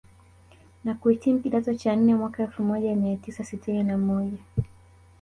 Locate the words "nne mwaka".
1.95-2.43